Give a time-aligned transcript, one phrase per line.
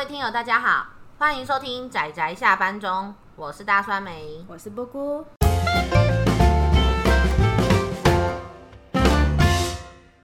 [0.00, 0.86] 位听友大家好，
[1.18, 5.22] 欢迎收听仔仔下班中，我是大酸梅，我是布姑。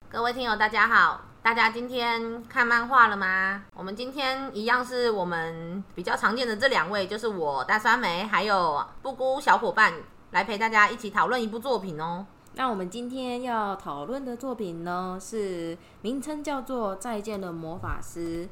[0.09, 3.65] 各位听友大家好，大家今天看漫画了吗？
[3.75, 9.93] 我们今天一样是我们比较常见的这两位，就是我大酸梅还有布姑小伙伴
[10.31, 12.25] 来陪大家一起讨论一部作品哦。
[12.55, 18.47] 那我们今天要讨论的作品呢，是名称叫做《再见的魔法师》。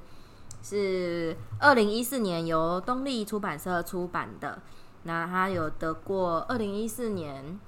[0.65, 4.63] 是二零一四年由东立出版社出版的，
[5.03, 7.61] 那他有得过二零一四年，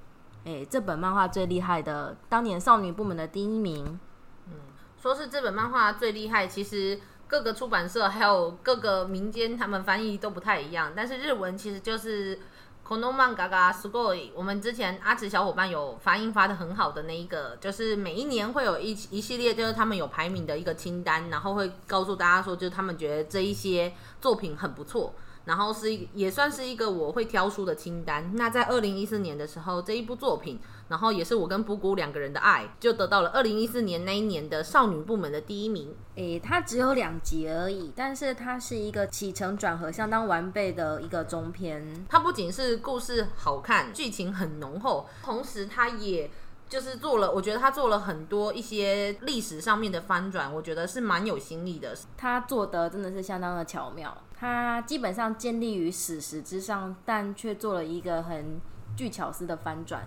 [0.43, 3.99] 哎，这本漫画最厉害的当年少女部门的第一名。
[4.47, 4.53] 嗯，
[4.99, 12.39] 说是这本漫画最厉害，其实各个出版社还有各个民间他们翻译都不太一样，但是日文其实就是。
[12.86, 25.14] この漫画がすごい，我们之前阿慈小伙伴有发音发得很好的那一个，就是每一年会有一一系列，就是他们有排名的一个清单，然后会告诉大家说，就是他们觉得这一些作品很不错。
[25.47, 28.31] 然后是一也算是一个我会挑书的清单。
[28.35, 35.95] 那在二零一四年的时候，这一部作品，然后也是我跟布谷两个人的爱，就得到了二零一四年那一年的少女部门的第一名。
[36.15, 42.05] 诶，它只有两集而已，但是它是一个起承转合相当完备的一个中篇。
[42.09, 46.29] 它不仅是故事好看，剧情很浓厚，同时它也
[46.69, 51.95] 就是做了，我觉得他做了很多一些历史上面的翻转，我觉得是蛮有心力的。
[52.17, 54.15] 他做的真的是相当的巧妙。
[54.37, 58.59] 他基本上建立于史实之上，但却做了一个很
[58.95, 60.05] 具巧思的翻转。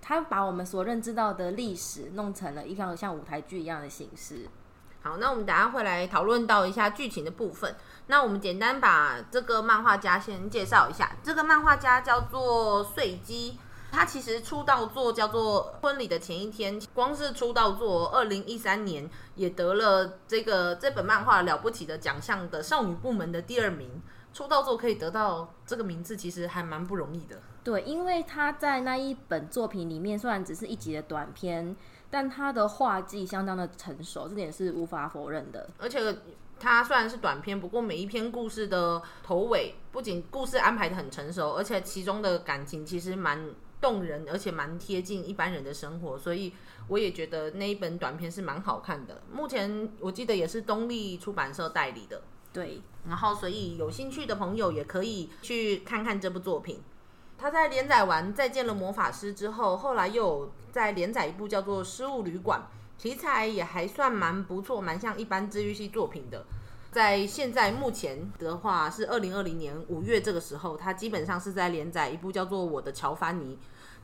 [0.00, 4.48] 他把我们所认知到的历史弄成了一个像舞台剧一样的形式。
[5.02, 7.76] 好，那我们等下会来讨论到一下剧情的部分。
[8.06, 11.16] 那我们简单把这个漫画家先介绍一下。
[11.22, 13.58] 这个漫画家叫做穗姬。
[13.90, 24.02] 他其实出道作叫做《婚礼的前一天》，光是出道作，二零一三年也得了这个这本漫画了不起的奖项的少女部门的第二名。
[24.32, 27.40] 出道作可以得到这个名字，其实还蛮不容易的。
[27.64, 31.74] 对，因为他在那一本作品里面，虽然只是一集的短片，
[32.10, 35.68] 但他的画技相当的成熟，这点是无法否认的。
[35.78, 35.98] 而且
[36.60, 43.50] 他虽然是短片，不过每一篇故事的头尾，不仅故事安排的很成熟，而且其中的感情其实蛮。
[43.80, 46.52] 动人，而且蛮贴近一般人的生活，所以
[46.88, 49.22] 我也觉得那一本短片是蛮好看的。
[49.32, 52.22] 目前我记得也是东立出版社代理的，
[52.52, 52.80] 对。
[53.08, 56.82] 然后，所以有兴趣的朋友也可以去看看这部作品。
[57.38, 62.60] 他在连载完《再见了魔法师》之后，后来又有在连载一部叫做《失物旅馆》，
[63.02, 66.44] 题材也还算蛮不错，蛮像一般治愈系作品的。
[66.90, 73.56] 在现在目前的话是二零二零年五月这个时候，他基本上是在连载一部叫做《我的乔凡尼》，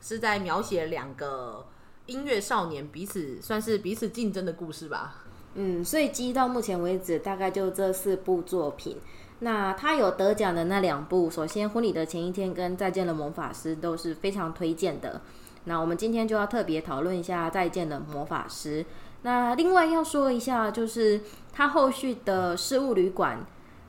[0.07, 1.65] 是在描写两个
[2.05, 5.23] 音乐少年彼此算是彼此竞争的故事吧。
[5.55, 8.97] 嗯，所以基到目前为止大概就这四部作品。
[9.39, 15.21] 那他有得奖的那两部，首先《婚礼的前一天》跟《再见了魔法师》都是非常推荐的。
[15.65, 18.83] 那我们今天就要特别讨论一下《再见了魔法师》。
[19.25, 21.19] 那另外要说一下，就是
[21.51, 23.39] 他后续的《事物旅馆》，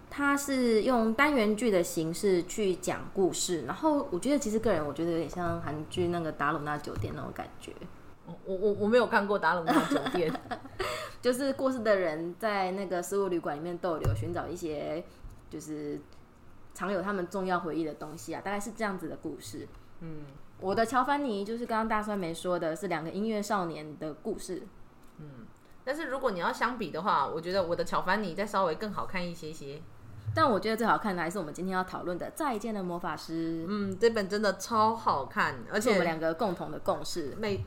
[0.09, 3.67] 他是用单元剧的形式去讲故事。
[3.67, 7.71] 然后我觉得，其实个人我觉得有点像韩剧那个《达鲁纳酒店》那种感觉。
[8.47, 10.33] 我我我没有看过《达鲁纳酒店》，
[11.21, 15.05] 就是过世的人在那个事物旅馆里面逗留，寻找一些
[15.51, 16.01] 就是
[16.73, 19.69] 藏有他们重要回忆的东西啊，大概是这样子的故事。
[20.01, 20.21] 嗯，
[20.61, 24.63] 我的乔凡尼就是刚刚大酸梅说的是两个音乐少年的故事。
[25.87, 29.81] 嗯，但是如果你要相比的话，我觉得我的乔凡尼再稍微更好看一些些。
[30.35, 33.63] 但我觉得最好看的还是我们今天要讨论的《再见的魔法师》。
[33.69, 37.65] 嗯，这本真的超好看，而且我们两个共同的共识，每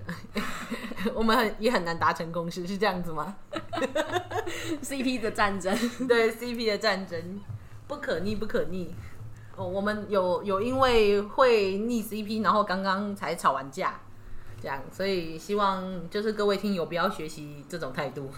[1.16, 3.38] 我们很也很难达成共识，是这样子吗？
[4.84, 5.75] CP 的战争，
[6.06, 7.40] 对 CP 的战争，
[7.88, 8.94] 不可逆，不可逆。
[9.56, 14.00] 哦，我们有有因为会逆 CP，然后刚刚才吵完架。
[14.62, 18.30] 这样，所以希望就是各位听友不要学习这种态度。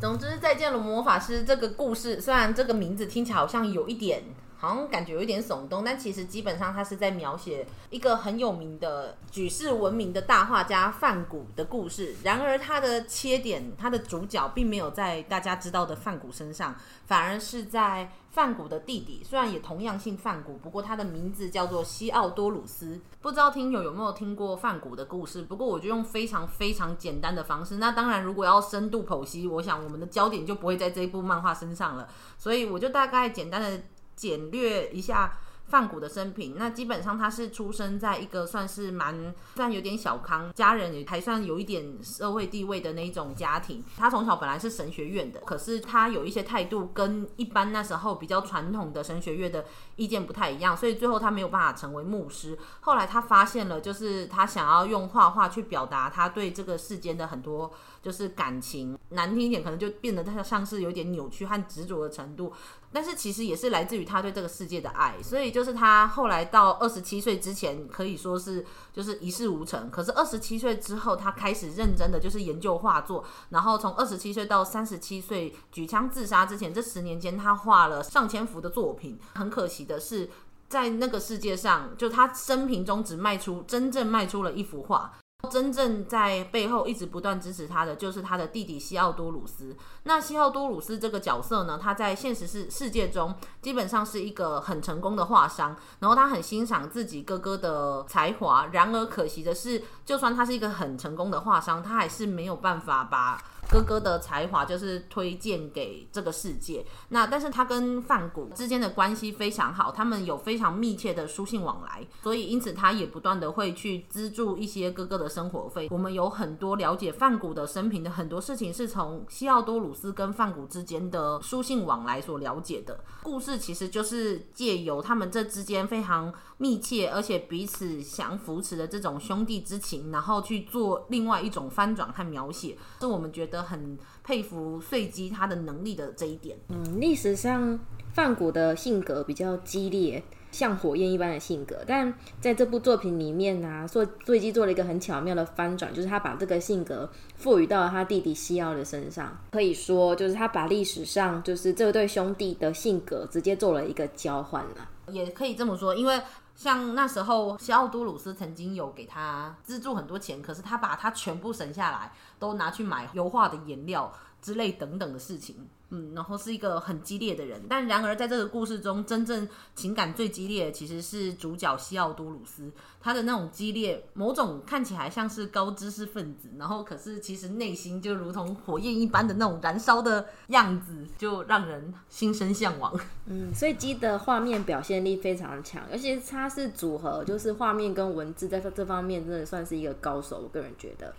[0.00, 4.22] 总之，再见了魔法师这个故事，虽然这个名字听起来好像有一点，
[4.58, 12.16] 好像感觉有一点耸动，但其实基本上它是在描写一个很有名的举世闻名的大画家范谷的故事。
[12.24, 16.74] 然而，他的切点，他的主角并没有在大家知道的范谷身上，
[17.06, 18.10] 反而是在。
[18.30, 23.00] 范谷的弟弟虽然也同样姓范谷，不过他的名字叫做西奥多鲁斯。
[23.20, 25.42] 不知道听友有没有听过范谷的故事？
[25.42, 27.78] 不过我就用非常非常简单的方式。
[27.78, 32.06] 那当然，如果要深度剖析，我想我们的焦点就不会在这一部漫画身上了。
[32.36, 33.82] 所以我就大概简单的
[34.18, 43.84] 简略一下梵谷的生平，那基本上他是出生在一个算是蛮算有点小康，家人也还算有一点社会地位的那种家庭。
[43.98, 49.66] 他从小本来是神学院的，可是他有一些态度跟一般那时候比较传统的神学院的
[49.96, 52.58] 意见不太一样，所以最后他没有办法成为牧师。
[52.80, 57.70] 后来他发现了，就是他想要用画画去表达他对这个世间的很多
[58.02, 62.52] 就是感情，难听一点可能就变得他像是有点扭曲和执着的程度。
[62.90, 68.64] 但是其实也是来自于他对这个世界的爱，所以就是他后来到二十七岁之前可以说是
[68.94, 79.18] 就是一事无成，可是二十七岁之后他开始认真的就是研究画作，然后从二十七岁到三十七岁举枪自杀之前这十年间，他画了上千幅的作品。
[79.34, 80.30] 很可惜的是，
[80.70, 85.18] 在那个世界上，就他生平中只卖出真正卖出了一幅画。
[85.48, 89.76] 真正在背后一直不断支持他的，就是他的弟弟西奥多鲁斯。
[90.02, 93.32] 那西奥多鲁斯这个角色呢，他在现实世世界中
[93.62, 98.66] 基本上是一个很成功的画商，然后他很欣赏自己哥哥的才华。
[98.72, 103.40] 然而可惜的是，就算他是一个很成功的画商，他还是没有办法把。
[103.70, 106.84] 哥哥的才华就是推荐给这个世界。
[107.10, 115.88] 那但是他跟范谷之间的关系非常好，他们有非常密切的书信往来，所以因此他也不断的会去资助一些哥哥的生活费。
[115.90, 122.98] 我们有很多了解范谷的生平的很多事情，是从西奥多鲁斯跟范谷之间的书信往来所了解的。
[123.22, 133.58] 故事其实就是借由他们这之间非常密切而且彼此相扶持的这种兄弟之情，然后去做另外一种翻转和描写，是我们觉得。
[133.68, 136.56] 很佩服穗姬他的能力的这一点。
[136.68, 137.78] 嗯，历史上
[138.14, 149.36] 范谷的性格比较激烈，像火焰一般的性格，但在这部作品里面呢、啊，穗穗基做了一个很巧妙的翻转，就是他把这个性格赋予到了他弟弟西奥的身上。
[149.50, 154.88] 可以说，就是他把历史上就是这对兄弟的性格直接做了一个交换了。
[155.08, 156.18] 也可以这么说，因为。
[156.58, 164.12] 像那时候，西奥多鲁斯曾经有给他资助很多钱，可是他把他全部省下来，都拿去买油画的颜料
[164.42, 165.68] 之类等等的事情。
[165.90, 172.70] 嗯，然后是一个很激烈的人，但然而在这个故事中，真正情感最激烈的其实是主角西奥多鲁斯。
[173.00, 182.92] 他的那种激烈，某种看起来像是高知识分子，然后可是其实内心就如同火焰一般的那种燃烧的样子，就让人心生向往。
[183.26, 190.40] 嗯，所以基的画面表现力非常强，尤其是他是组合，就是画面跟文字在这方面真的算是一个高手。
[190.42, 191.14] 我个人觉得。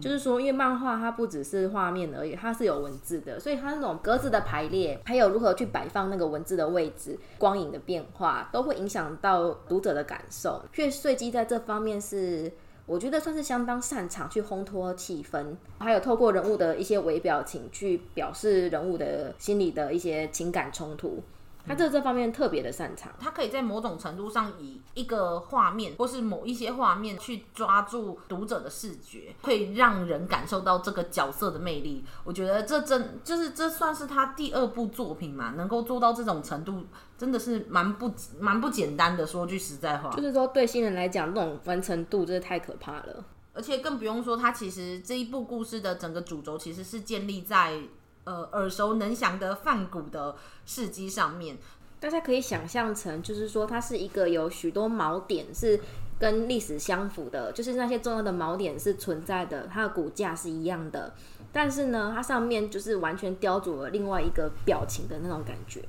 [0.00, 10.62] 就是说，因为漫画它不只是画面而已，它是有文字的，所以它那种格子的排列，还有如何去摆放那个文字的位置、光影的变化，都会影响到读者的感受。
[10.72, 12.52] 所以穗基在这方面是，
[12.86, 21.22] 我觉得算是相当擅长去烘托气氛，还有透过人物的一些微表情去表示人物的心理的一些情感冲突。
[21.68, 32.02] 他在这方面特别的擅长，他可以在某种程度上以一个画面或是某一些画面去抓住读者的视觉，会让人感受到这个角色的魅力。
[32.24, 36.86] 我觉得这真就是这算是他第二部作品嘛，能够做到这种程度，
[37.18, 38.10] 真的是蛮不
[38.40, 39.26] 蛮不简单的。
[39.26, 43.24] 说句实在话，就是说对新人来讲，这种完成度真的太可怕了。
[43.52, 47.80] 而且更不用说，他其实这一部故事的整个主轴其实是建立在。
[48.28, 50.36] 呃，耳熟能详的梵谷的
[50.66, 51.56] 事迹上面，
[51.98, 55.80] 大家可以想象成，就是说它是一个有许多锚点是
[56.18, 61.14] 跟历史相符的，就是那些重要的锚点是存在的，它的骨架是一样的，
[61.50, 65.82] 但是呢，它上面就是完全雕琢了另外一个表情的那种感觉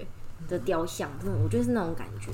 [0.47, 2.31] 的雕像，真的，我觉得是那种感觉。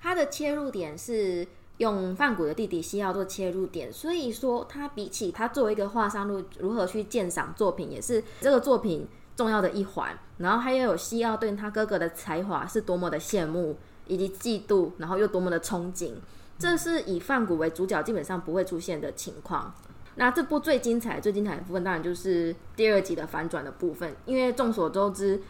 [0.00, 1.44] 它的切入点是
[1.78, 9.06] 用梵谷的弟弟西奥做切入点，所以说他比起他作为一个画商，如如何去鉴赏作品，也是这个作品
[9.36, 10.18] 重要的一环。
[10.38, 13.78] 然后还有西奥对他哥哥的才华是多么的羡慕
[14.08, 16.14] 以及嫉妒，然后又多么的憧憬。
[16.58, 19.72] 这是以范谷为主角基本上不会出现的情况。
[20.16, 24.16] 那这部最精彩、最精彩的部分，当然就是第二集的反转的部分。
[24.24, 25.40] 因为众所周知，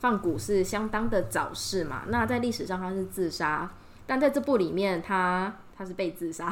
[0.00, 2.02] 范谷是相当的早逝嘛。
[2.08, 3.70] 那在历史上他是自杀，
[4.06, 5.54] 但在这部里面他。
[5.78, 6.50] 他是被自杀，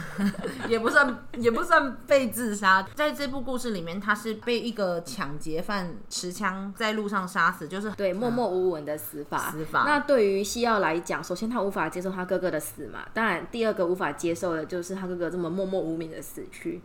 [0.68, 2.86] 也不算，也不算被自杀。
[2.94, 9.50] 在这部故事里面，他是被一个抢劫犯持枪在路上杀死，就是对默默无闻的死法。
[9.50, 9.84] 死法。
[9.86, 16.82] 那对于西奥来讲，首先他无法接受他哥哥的死嘛，当然第二个无法接受的就是他哥哥这么默默无名的死去。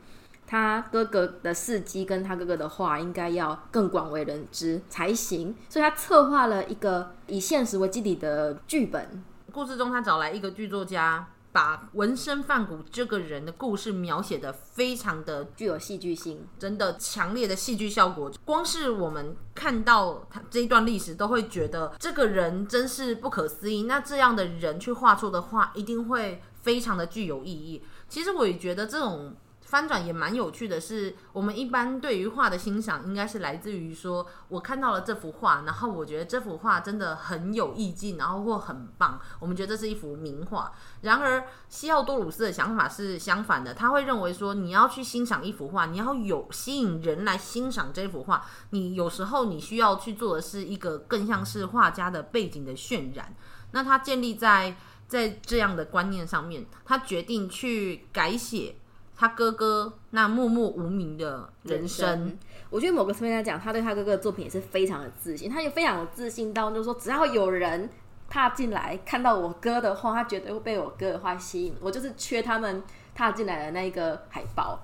[0.47, 9.23] 他哥哥的事迹跟他哥哥的话应该要更广为人知才行，所以他策划了一个以现实为基底的剧本。
[9.51, 11.27] 故事中，他找来一个剧作家。
[11.55, 18.29] 把纹身范谷这个人的故事描写的非常的具有戏剧性，真的强烈的戏剧效果。
[18.43, 23.83] 光是我们看到他这一段历史，都会觉得这个人真是不可思议。
[23.83, 27.81] 那这样的人去画出的画，一定会非常的具有意义。
[28.09, 29.33] 其实我也觉得这种。
[29.75, 40.71] 翻转也蛮有趣的是，我们一般对于画的欣赏，应该是来自于说，我看到了这幅画，然后我觉得这幅画真的很有意境，然后或很棒，我们觉得这是一幅名画。
[41.01, 53.35] 然而，西奥多鲁斯的想法是相反的，他会认为说，你要去欣赏一幅画，你要有吸引人来欣赏这幅画，你有时候你需要去做的是一个更像是画家的背景的渲染。
[53.71, 58.77] 那他建立在在这样的观念上面，他决定去改写。
[59.17, 65.49] 他哥哥那默默无名的人生，人生，我觉得某个层面来讲，他对他哥哥的作品也是非常的自信。
[65.49, 67.89] 他也非常有自信到，就是说，只要有人
[68.27, 71.73] 踏进来看到我哥的话，他绝对会被我哥的话吸引。
[71.79, 72.83] 我就是缺他们
[73.15, 74.81] 踏进来的那一个海报，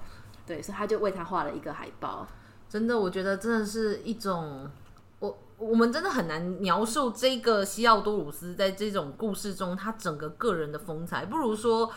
[0.47, 2.25] 对，所以他就为他画了一个海报。
[2.69, 4.71] 真的，我觉得真的是一种，
[5.19, 11.91] 我我们真的很难描述这个西奥多鲁斯在这种故事中他整个个人的风采，不如说。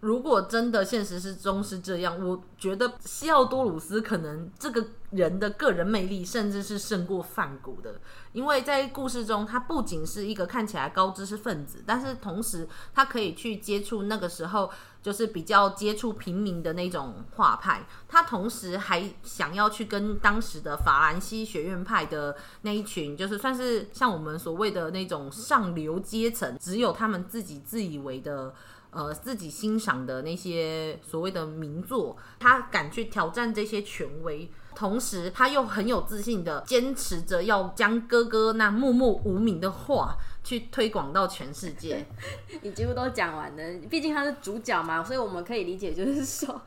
[0.00, 8.00] 如果真的现实之中是这样，我觉得西奥多鲁斯可能这个人的个人魅力甚至是胜过梵谷的，
[8.32, 14.70] 因为在故事中，他不仅是一个看起来高知识分子，但是同时他可以去接触那个时候
[15.02, 28.54] 就是比较接触平民的那种画派，他同时还想要去跟当时的法兰西学院派的那一群，就是算是像我们所谓的那种上流阶层，只有他们自己自以为的。
[28.90, 42.04] 呃，自己欣赏的那些所谓的名作，他敢去挑战这些权威，同时他又很有自信的坚持着要将哥哥那默默无名的话去推广到全世界。
[42.62, 46.60] 你几乎都讲完了，毕竟他是主角嘛，所以我们可以理解，就是说。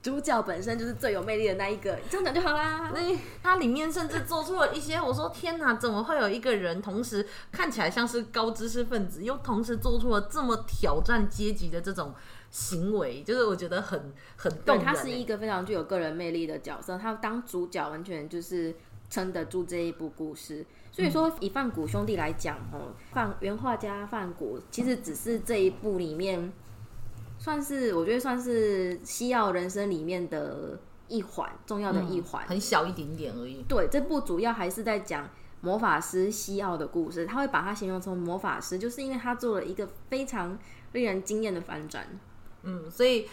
[0.00, 2.92] 主角本身就是最有魅力的那一个，这样讲就好啦。
[2.94, 3.00] 那
[3.42, 12.14] 它里面甚至做出了一些，我说天哪，怎么会有一个人同时看起来像是高知识分子，又同时做出了这么挑战阶级的这种
[12.50, 13.24] 行为？
[13.24, 14.78] 就是我觉得很很动人。
[14.78, 18.72] 对，他是一个非常具有个人魅力的角色，他当主角完全就是
[19.10, 20.64] 撑得住这一部故事。
[20.92, 26.52] 所以说，以范谷兄弟来讲，哦，范原画家范谷其实只是这一部里面。
[27.38, 33.64] 算是我觉得算是西奥人生里面的一环，重要的一环，嗯，很小一点点而已。
[33.68, 35.28] 对，这部主要还是在讲
[35.60, 37.24] 魔法师西奥的故事。
[37.24, 40.58] 他会把它形容成魔法师，就是因为他做了一个非常
[40.92, 42.06] 令人惊艳的反转。
[42.62, 43.26] 嗯，所以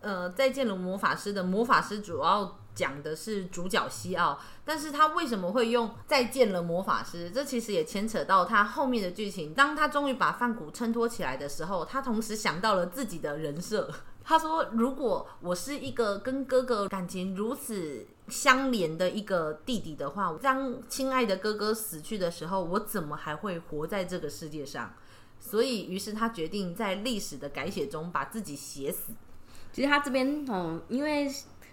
[0.00, 2.56] 呃，再见了魔法师的魔法师主要。
[2.74, 7.30] 讲的是主角西奥，但是他为什么会用再见了魔法师？
[7.30, 9.52] 这其实也牵扯到他后面的剧情。
[9.52, 13.90] 当他终于把梵谷衬托起来的时候，他同时想到了自己的人设。
[14.22, 24.94] 他说：“如果我是一个跟哥哥感情如此相连的一个弟弟的话，当亲爱的哥哥死去的时候，我怎么还会活在这个世界上？”
[25.40, 29.12] 所以，于是他决定在历史的改写中把自己写死。
[29.72, 31.28] 其实他这边，嗯，因为。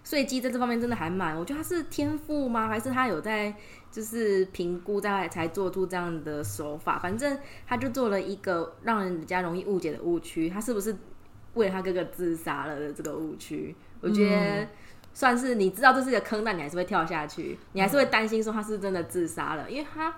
[0.07, 2.69] 税基在这方面真的还蛮，我觉得他是天赋吗？
[2.69, 3.53] 还是他有在
[3.91, 6.97] 就是评估在才做出这样的手法？
[6.97, 10.49] 反正他就做了一个让人家容易误解的误区。
[10.49, 10.95] 他是不是
[11.55, 13.75] 为了他哥哥自杀了的这个误区？
[13.99, 14.65] 我觉得
[15.13, 20.15] 算是你知道这是一个坑，但你还是会跳下去，你还是会担心说他是真的自杀了，因为他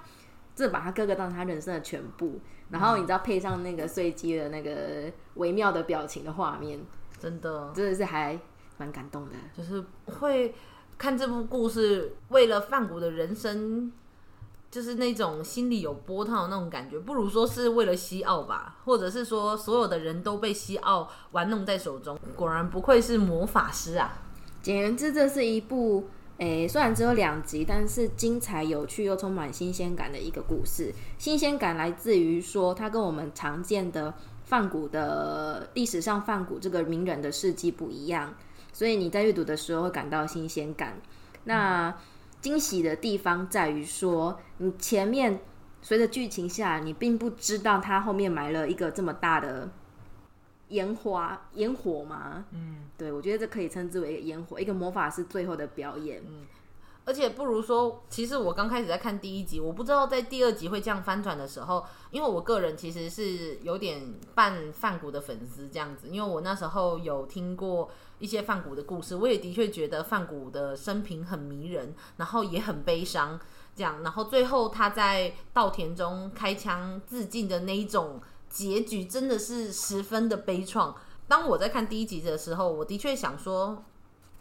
[0.55, 6.79] 这把他哥哥当成他人生的全部，然后你知道配上那个税基的那个微妙的表情的画面，
[7.19, 8.39] 真的真的是还。
[8.79, 10.55] 蛮感动的，就是会
[10.97, 13.91] 看这部故事，为了梵谷的人生，
[14.71, 22.17] 就是那种心里有波涛的那种感觉，不如说是为了西奥吧，或者是说所有的人都被西奥玩弄在手中。
[22.35, 24.17] 果然不愧是魔法师啊！
[24.61, 26.07] 简言之，这是一部
[26.37, 30.93] 诶、欸，虽然只有两集，但是精彩、有趣又充满新鲜感的一个故事。
[31.17, 38.33] 新鲜感来自于说，它跟我们常见的梵谷的历史上梵谷这个名人的事迹不一样。
[38.71, 40.99] 所以你在阅读的时候会感到新鲜感。
[41.43, 41.95] 那
[42.41, 45.39] 惊喜的地方在于说，你前面
[45.81, 49.69] 随着剧情下，你并不知道他后面埋了一个这么大的
[50.69, 52.45] 烟花、烟火吗？
[52.51, 56.21] 嗯，对，我觉得这可以称之为烟火，一个魔法师最后的表演。
[56.27, 56.45] 嗯。
[57.09, 67.89] 而且不如说，其实我刚开始在看第一集，我不知道在第二集会这样翻转的时候，因为我个人其实是有点半梵谷的粉丝这样子，因为我那时候有听过
[68.19, 73.39] 一些梵谷的故事，我也的确觉得梵谷的生平很迷人，然后也很悲伤，
[73.75, 80.93] 这样，然后最后他在稻田中开枪自尽的那一种结局真的是十分的悲怆。
[81.27, 83.83] 当我在看第一集的时候，我的确想说，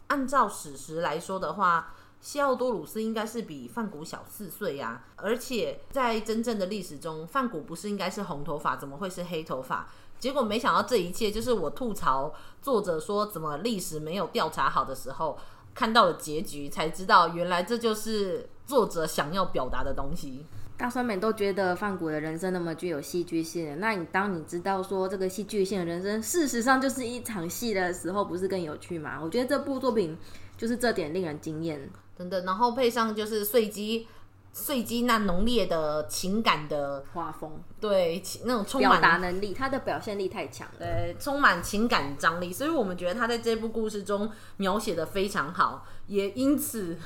[0.07, 5.03] 按照史实来说的话，西奥多鲁斯应该是比范古小四岁呀。
[5.15, 9.87] 而且在真正的历史中，范古不是应该是红头发，怎么会是黑头发？
[10.19, 15.37] 结果没想到这一切就是我吐槽作者说怎么历史没有调查好的时候。
[15.75, 20.43] 看到了结局，才知道原来这就是作者想要表达的东西。
[20.75, 29.19] 大酸梅都觉得范古的人生那么具有戏剧性，那你当你知道说这个戏剧性的人生，事实上就是一场戏的时候，不是更有趣吗？
[29.21, 30.17] 我觉得这部作品
[30.57, 32.41] 就是这点令人惊艳，真的。
[32.41, 34.07] 然后配上就是碎机。
[34.51, 46.97] 碎机那浓烈的情感的画风，对，那种充满表达能力，他的表现力太强了，对，充满情感张力，所以我们觉得他在这部故事中描写的非常好，也因此。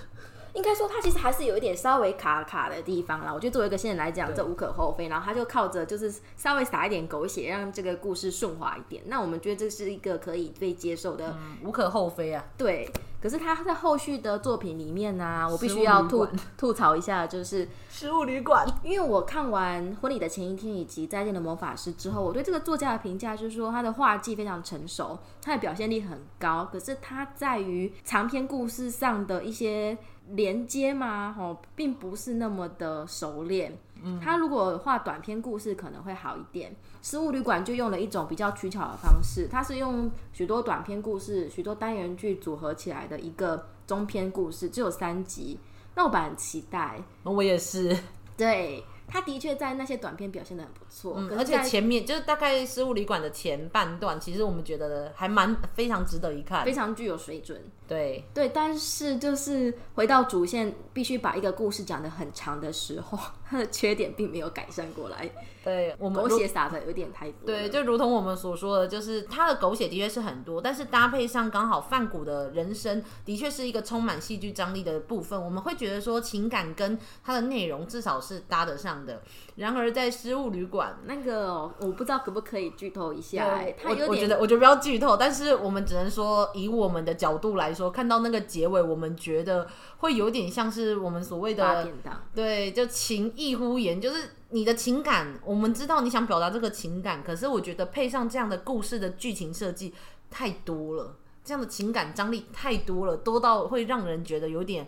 [0.54, 3.34] 应该说，他其实还是有一点稍微卡卡的地方啦。
[3.34, 5.10] 我觉得作为一个新人来讲，这无可厚非。
[5.10, 9.04] 然后他就靠着就是稍微撒一点狗血，让这个故事顺滑一点。
[9.08, 12.46] 那我们觉得这是一个可以被接受的，嗯、无可厚非啊。
[12.58, 12.90] 对。
[13.24, 16.28] 可是他在后续的作品里面呢、啊，我必须要吐
[16.58, 18.68] 吐槽一下，就是 《食物旅馆》。
[18.84, 26.68] 因为我看完《婚礼的前一天》以及《再见的魔法师》之后，我对这个作家的评价就是说，他的画技非常成熟，他的表现力很高。
[26.70, 29.98] 可是他在于长篇故事上的一些。
[30.30, 31.36] 连接嘛？
[31.38, 33.78] 哦，并不是那么的熟练。
[34.04, 36.72] 嗯，他如果画短篇故事可能会好一点。
[37.02, 45.60] 《失物旅馆》就用了一种比较取巧的方式，它是用许多短篇故事、许多单元剧组合起来的一个中篇故事，只有三集。
[45.96, 47.98] 那我本来很期待，我也是。
[48.38, 48.84] 对。
[49.06, 57.62] 他的确在那些短片表现的很不错，嗯，而且前面就是大概《失物旅馆》的前半段，其实我们觉得还蛮非常值得一看，非常具有水准。
[57.86, 63.20] 对对，但是就是回到主线，必须把一个故事讲得很长的时候，
[63.54, 65.30] 它的缺点并没有改善过来。
[65.64, 67.46] 对，我们狗血撒的有点太多。
[67.46, 75.42] 对，就如同我们所说的，就是他的狗血的确是很多，但是搭配上刚好范谷的人生，的确是一个充满戏剧张力的部分。
[75.42, 79.22] 我们会觉得说情感跟他的内容至少是搭得上的。
[79.56, 83.46] 然而在失物旅馆那个，我不知道可不可以剧透一下。
[83.56, 89.68] 欸，他有点，我觉得我觉得不要剧透，但是我们只能说以我们的角度来说，看到那个结尾，我们觉得
[89.98, 91.88] 会有点像是我们所谓的
[92.34, 94.30] 对，就情意呼延，就是。
[94.54, 99.92] 你的情感，我们知道你想表达这个情感，可是我觉得配上这样的故事的剧情设计
[100.30, 104.88] 太多了，这样的情感张力太多了，多到会让人觉得有点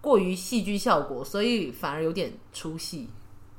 [0.00, 3.10] 过于戏剧效果，所以反而有点出戏。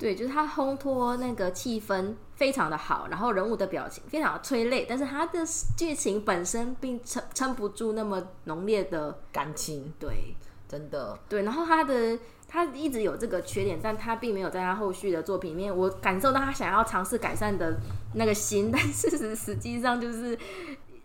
[0.04, 5.40] 对，就是他烘托那个气氛非常的好，然后人物的表情非常的催泪，但是他的
[5.78, 9.94] 剧情本身并撑撑不住那么浓烈的感情。
[9.98, 10.36] 对，
[10.68, 11.18] 真的。
[11.30, 12.20] 对，然后他的。
[12.46, 17.76] 他一直有这个缺点，但他并没有在他后续的作品里面，我感受到他想要尝试改善的
[18.14, 20.38] 那个心， 但事实实际上就是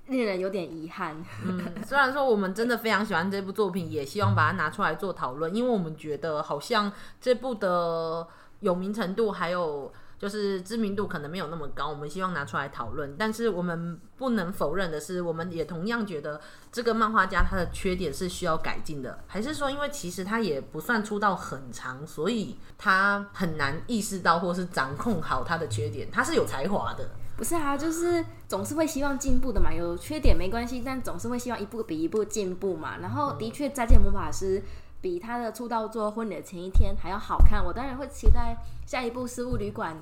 [0.08, 1.16] 令人有点遗憾。
[1.42, 8.28] 嗯，虽然说我们真的非常喜欢这部作品，也希望把它拿出来做讨论，因为我们觉得好像这部的
[8.60, 9.92] 有名程度还有。
[10.18, 13.14] 就是知名度可能没有那么高，我们希望拿出来讨论。
[13.16, 16.40] 但是我们不能否认的是，我们也同样觉得
[16.72, 19.20] 这个漫画家他的缺点是需要改进的。
[19.28, 26.10] 还是说，因为其实他也不算出道很长，所以他很难意识到或是掌控好他的缺点。
[26.10, 27.78] 他是有才华的，不是啊？
[27.78, 29.72] 就是总是会希望进步的嘛。
[29.72, 32.98] 有缺点没关系，但总是会希望一步比一步进步嘛。
[32.98, 34.60] 然后的确，再见魔法师。
[35.00, 38.56] 比他的出道作《婚礼的前一天》还要好看，我当然会期待
[38.86, 39.94] 下一部《失物旅馆》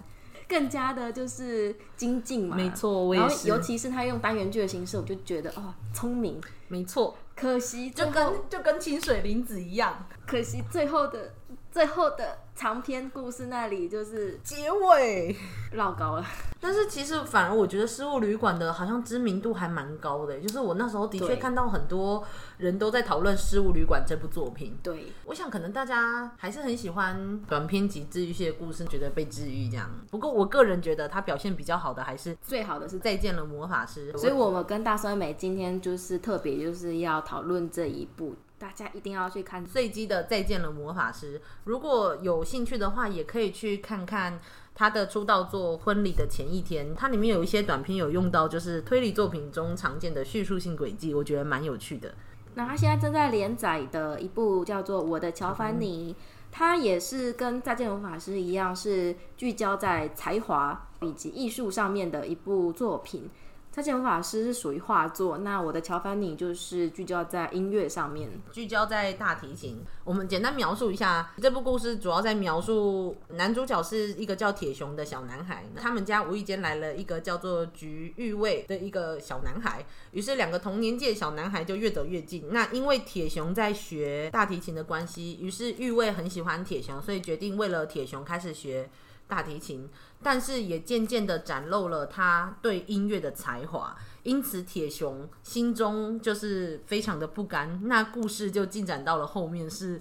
[0.49, 2.57] 更加的就是精进嘛。
[2.57, 3.49] 没错，我也是。
[3.49, 6.41] 尤其是他用单元剧的形式，我就觉得哦，聪明。
[6.69, 11.33] 没错，可惜就跟就跟清水玲子一样，可惜最后的
[11.77, 15.37] 最后的长篇故事那里就是结尾
[15.73, 16.25] 绕高了。
[16.59, 22.25] 但是其实反而我觉得《失物旅馆》的好像知名度还蛮高的，就是我那时候的确看到很多
[22.57, 24.75] 人都在讨论《失物旅馆》这部作品。
[24.83, 29.91] 对，我想可能大家还是很喜欢短篇集治愈系的故事，觉得被治愈这样。
[30.11, 41.39] 不过我个人觉得他表现比较好的还是最好的是《再见了魔法师》，所以我们跟大酸梅今天就是特别就是要讨论这一部，大家一定要去看碎机的《再见了魔法师》。
[41.65, 44.41] 如果有兴趣的话，也可以去看看。
[44.79, 52.15] 他的出道作《婚礼的前一天》，它里面有一些短片有用到，就是推理作品中常见的叙述性轨迹，我觉得蛮有趣的。
[52.57, 56.15] 那他现在正在连载的一部叫做《我的乔凡尼》，
[56.53, 63.31] 它也是跟《再见魔法师》一样，是聚焦在才华以及艺术上面的一部作品。
[63.77, 69.85] 再见魔法师是属于画作，那我的乔凡尼就是聚焦在音乐上面，聚焦在大提琴。
[70.03, 82.47] 我们简单描述一下这部故事，主要在描述男主角是一个叫铁雄的小男孩，他们家无意间来了一个叫做菊玉卫的一个小男孩，于是两个同年纪的小男孩就越走越近。
[82.51, 88.89] 那因为铁雄在学大提琴的关系，于是玉卫很喜欢铁雄，所以决定为了铁雄开始学
[89.27, 89.89] 大提琴。
[90.23, 97.81] 但是也渐渐的展露了他对音乐的才华，因此铁雄心中就是非常的不甘。
[97.85, 100.01] 那故事就进展到了后面是，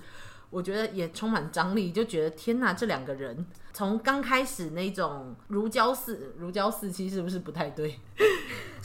[0.49, 7.99] 我觉得也充满张力，就觉得天哪，这两个人从刚开始那种如胶似如胶似漆，是不是不太对？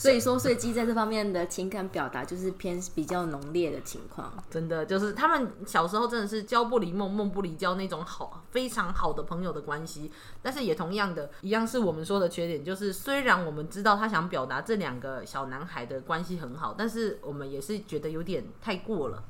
[0.00, 4.32] 所以说，穗基在这方面的情感表达就是偏比较浓烈的情况。
[4.48, 10.10] 真的，就是他们小时候真的是交不离梦，梦不离交那种好非常好的朋友的关系。
[10.40, 19.22] 但是也同样的，一样是我们说的缺点，就是虽然我们知道他想表达这两个小男孩的关系很好，但是我们也是觉得有点太过了。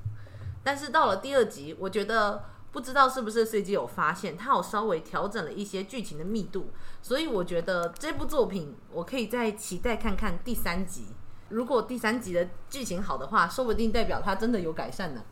[0.62, 2.44] 但是到了第二集，我觉得。
[2.72, 6.70] 不知道是不是 CG 有发现，他有稍微调整了一些剧情的密度，
[7.02, 11.06] 所以我觉得这部作品我可以再期待看看第三集。
[11.48, 15.22] 如果第三集的剧情好的话，说不定代表他真的有改善呢。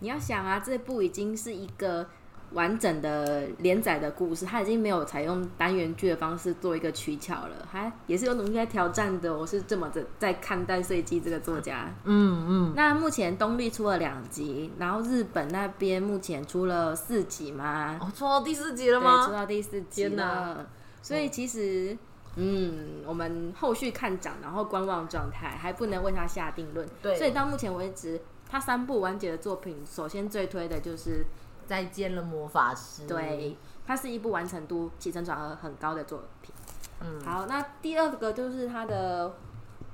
[0.00, 2.08] 你要想啊，这部已经是一个。
[2.52, 9.36] 完整的连载的故事，他已经没有采用单元剧的方式做一个取巧了，还也是有努力在挑战的。
[9.36, 11.94] 我是这么的在看待穗基这个作家。
[12.04, 12.72] 嗯嗯。
[12.74, 17.98] 那目前东立出了两集，然后日本那边目前出了四集吗？
[18.00, 19.18] 哦，出到第四集了吗？
[19.18, 20.66] 对，出到第四集了。
[21.02, 21.96] 所以其实，
[22.36, 26.88] 嗯，我们后续看涨，然后观望状态，还不能为他下定论。
[27.02, 27.14] 对。
[27.14, 31.26] 所以到目前为止，他三部完结的作品，首先最推的就是。
[31.68, 33.06] 再见了，魔法师。
[33.06, 36.52] 对，它是一部完成度起承转合很高的作品。
[37.00, 39.36] 嗯，好，那第二个就是他的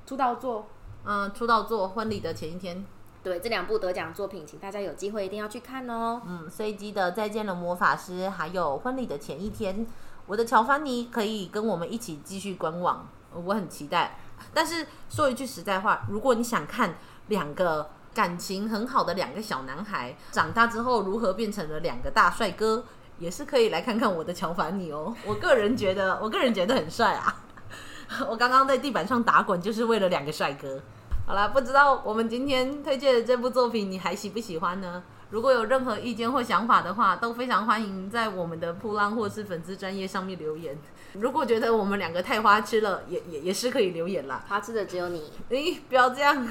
[0.05, 0.67] 出道作，
[1.03, 2.77] 嗯，出道作《婚礼的前一天》。
[3.21, 6.21] 对，这两部得奖作品，请大家有机会一定要去看哦。
[6.25, 9.85] 嗯，随机的《再见了，魔法师》，还有《婚礼的前一天》，
[10.25, 14.17] 我的乔凡尼可以跟我们一起继续观望，我很期待。
[14.53, 16.95] 但是说一句实在话，如果你想看
[17.27, 17.89] 两个。
[18.15, 22.85] 感情很好的两个小男孩，长大之后如何变成了两个大帅哥，
[23.19, 25.13] 也是可以来看看我的乔凡尼哦。
[25.27, 27.43] 我个人觉得，我个人觉得很帅啊。
[28.29, 30.81] 我刚刚在地板上打滚，就是为了两个帅哥。
[31.27, 35.03] 好啦，不知道我们今天推荐的这部作品，你还喜不喜欢呢？
[35.31, 40.77] 如果有任何意见或想法的话，都非常欢迎在我们的铺浪或是粉丝专业上面留言。
[41.19, 44.43] 如果觉得我们两个太花痴了，也也也是可以留言啦。
[44.47, 45.31] 花痴的只有你。
[45.49, 46.47] 诶，不要这样，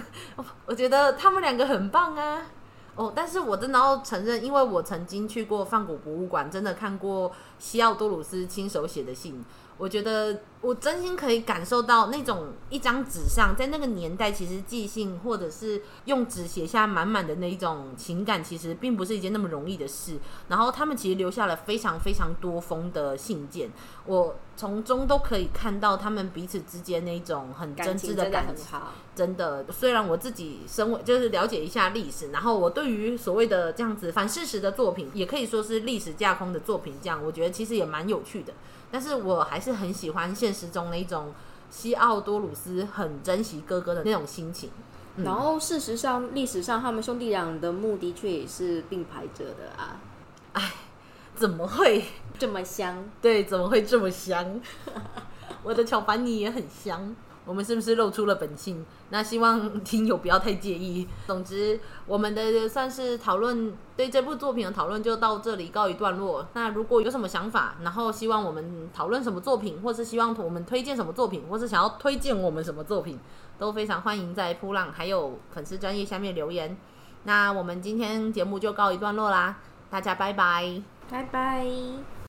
[0.67, 2.43] 我觉得他们两个很棒啊。
[2.97, 9.45] 哦，但是我真的要承认，因为我曾经去过梵谷博物馆，真的看过西奥多鲁斯亲手写的信。
[9.77, 20.19] 我觉得我真心可以感受到那种一张纸上，在那个年代，其实寄信或者是用纸写下满满的那一种情感，其实并不是一件那么容易的事。
[20.49, 23.71] 然后他们其实留下了非常非常多封的信件，
[24.07, 28.67] 我从中都可以看到他们彼此之间那种很真挚的感情。
[28.67, 28.87] 真的。
[29.15, 38.53] 真的，虽然我自己身为就是了解一下历史，然后我对于所谓的这样子反事实的作品，也可以说是历史架空的作品，这样我觉得其实也蛮有趣的。
[38.95, 41.35] 但是我还是很喜欢现实中那一种
[41.69, 44.71] 西奥多鲁斯很珍惜哥哥的那种心情。
[45.17, 50.01] 嗯、然后事实上，历史上他们兄弟俩的墓的确也是并排着的啊。
[50.53, 50.75] 哎，
[51.35, 52.05] 怎么会
[52.39, 53.05] 这么香？
[53.21, 54.61] 对，怎么会这么香？
[55.65, 57.17] 我的乔凡尼也很香。
[57.45, 58.85] 我们是不是露出了本性？
[59.11, 61.07] 那希望听友不要太介意。
[61.27, 66.47] 总之，我们的算是讨论，对这部作品的讨论就到这里告一段落。
[66.55, 73.19] 那如果有什么想法，然后希望我们讨论什么作品，或是希望我们推荐什么作品，或是想要推荐我们什么作品，
[73.59, 76.77] 都非常欢迎在扑浪还有粉丝专业下面留言。
[77.25, 79.59] 那我们今天节目就告一段落啦，
[79.91, 82.24] 大家拜拜，拜拜。